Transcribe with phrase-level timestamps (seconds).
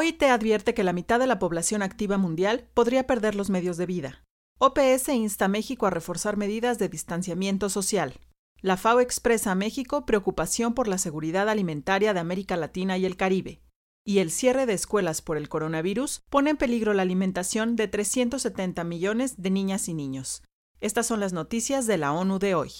[0.00, 3.84] OIT advierte que la mitad de la población activa mundial podría perder los medios de
[3.84, 4.24] vida.
[4.58, 8.18] OPS insta a México a reforzar medidas de distanciamiento social.
[8.62, 13.18] La FAO expresa a México preocupación por la seguridad alimentaria de América Latina y el
[13.18, 13.60] Caribe.
[14.02, 18.82] Y el cierre de escuelas por el coronavirus pone en peligro la alimentación de 370
[18.84, 20.42] millones de niñas y niños.
[20.80, 22.72] Estas son las noticias de la ONU de hoy.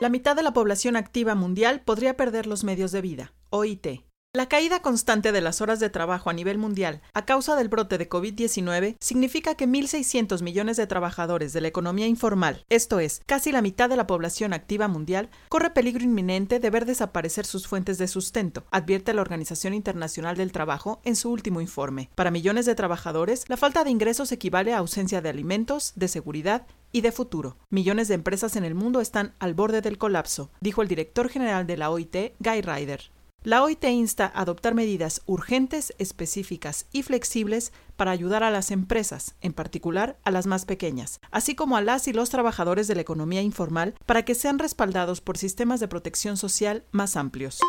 [0.00, 3.32] La mitad de la población activa mundial podría perder los medios de vida.
[3.50, 4.04] OIT.
[4.32, 7.98] La caída constante de las horas de trabajo a nivel mundial a causa del brote
[7.98, 13.50] de COVID-19 significa que 1.600 millones de trabajadores de la economía informal, esto es, casi
[13.50, 17.98] la mitad de la población activa mundial, corre peligro inminente de ver desaparecer sus fuentes
[17.98, 22.08] de sustento, advierte la Organización Internacional del Trabajo en su último informe.
[22.14, 26.68] Para millones de trabajadores, la falta de ingresos equivale a ausencia de alimentos, de seguridad
[26.92, 27.56] y de futuro.
[27.68, 31.66] Millones de empresas en el mundo están al borde del colapso, dijo el director general
[31.66, 33.10] de la OIT, Guy Ryder.
[33.42, 39.34] La OIT insta a adoptar medidas urgentes, específicas y flexibles para ayudar a las empresas,
[39.40, 43.00] en particular a las más pequeñas, así como a las y los trabajadores de la
[43.00, 47.60] economía informal, para que sean respaldados por sistemas de protección social más amplios.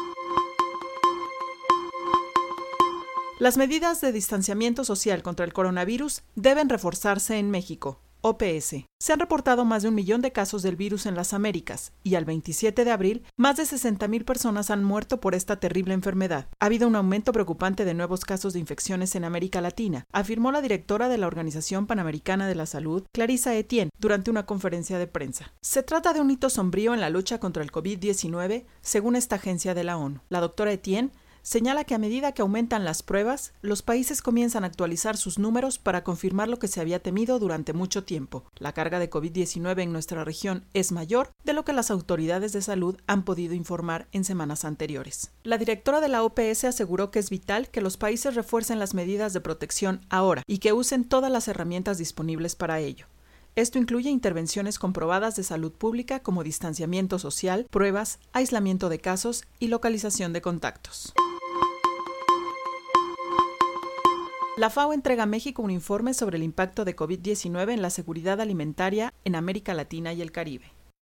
[3.39, 8.85] Las medidas de distanciamiento social contra el coronavirus deben reforzarse en México, OPS.
[8.99, 12.15] Se han reportado más de un millón de casos del virus en las Américas y
[12.15, 16.47] al 27 de abril más de 60.000 personas han muerto por esta terrible enfermedad.
[16.59, 20.61] Ha habido un aumento preocupante de nuevos casos de infecciones en América Latina, afirmó la
[20.61, 25.53] directora de la Organización Panamericana de la Salud, Clarissa Etienne, durante una conferencia de prensa.
[25.61, 29.73] Se trata de un hito sombrío en la lucha contra el COVID-19, según esta agencia
[29.73, 30.19] de la ONU.
[30.29, 31.11] La doctora Etienne
[31.43, 35.79] señala que a medida que aumentan las pruebas, los países comienzan a actualizar sus números
[35.79, 38.43] para confirmar lo que se había temido durante mucho tiempo.
[38.57, 42.61] La carga de COVID-19 en nuestra región es mayor de lo que las autoridades de
[42.61, 45.31] salud han podido informar en semanas anteriores.
[45.43, 49.33] La directora de la OPS aseguró que es vital que los países refuercen las medidas
[49.33, 53.07] de protección ahora y que usen todas las herramientas disponibles para ello.
[53.55, 59.67] Esto incluye intervenciones comprobadas de salud pública como distanciamiento social, pruebas, aislamiento de casos y
[59.67, 61.13] localización de contactos.
[64.57, 68.41] La FAO entrega a México un informe sobre el impacto de COVID-19 en la seguridad
[68.41, 70.73] alimentaria en América Latina y el Caribe.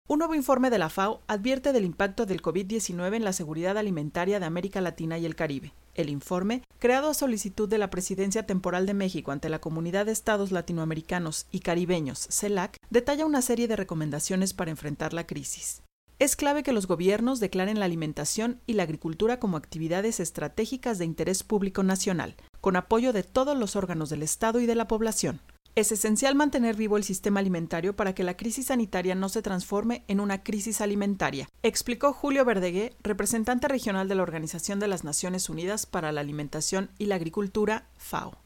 [0.07, 4.39] Un nuevo informe de la FAO advierte del impacto del COVID-19 en la seguridad alimentaria
[4.39, 5.73] de América Latina y el Caribe.
[5.95, 10.11] El informe, creado a solicitud de la Presidencia Temporal de México ante la Comunidad de
[10.11, 15.81] Estados Latinoamericanos y Caribeños, CELAC, detalla una serie de recomendaciones para enfrentar la crisis.
[16.19, 21.05] Es clave que los gobiernos declaren la alimentación y la agricultura como actividades estratégicas de
[21.05, 25.41] interés público nacional, con apoyo de todos los órganos del Estado y de la población.
[25.75, 30.05] Es esencial mantener vivo el sistema alimentario para que la crisis sanitaria no se transforme
[30.07, 35.49] en una crisis alimentaria, explicó Julio Verdegué, representante regional de la Organización de las Naciones
[35.49, 38.37] Unidas para la Alimentación y la Agricultura, FAO.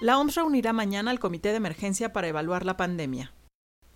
[0.00, 3.30] La OMS reunirá mañana al Comité de Emergencia para evaluar la pandemia.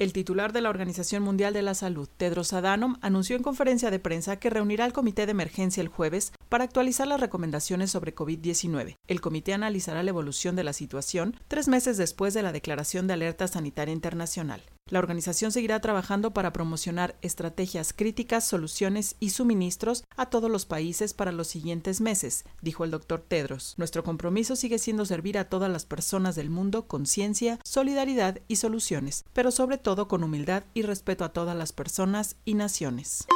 [0.01, 3.99] El titular de la Organización Mundial de la Salud, Tedros Adhanom, anunció en conferencia de
[3.99, 8.97] prensa que reunirá al comité de emergencia el jueves para actualizar las recomendaciones sobre COVID-19.
[9.09, 13.13] El comité analizará la evolución de la situación tres meses después de la declaración de
[13.13, 14.63] alerta sanitaria internacional.
[14.91, 21.15] La organización seguirá trabajando para promocionar estrategias críticas, soluciones y suministros a todos los países
[21.15, 23.75] para los siguientes meses, dijo el doctor Tedros.
[23.79, 28.57] Nuestro compromiso sigue siendo servir a todas las personas del mundo con ciencia, solidaridad y
[28.57, 33.27] soluciones, pero sobre todo con humildad y respeto a todas las personas y naciones.